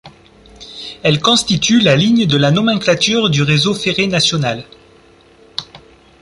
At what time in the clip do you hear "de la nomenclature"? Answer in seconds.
2.25-3.29